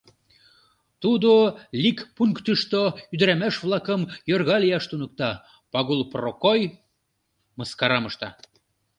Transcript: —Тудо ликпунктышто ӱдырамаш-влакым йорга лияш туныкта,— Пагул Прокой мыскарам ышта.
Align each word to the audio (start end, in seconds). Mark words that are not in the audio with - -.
—Тудо 1.01 1.31
ликпунктышто 1.83 2.81
ӱдырамаш-влакым 3.13 4.01
йорга 4.29 4.57
лияш 4.63 4.85
туныкта,— 4.89 5.31
Пагул 5.71 6.01
Прокой 6.11 6.61
мыскарам 7.57 8.03
ышта. 8.09 8.29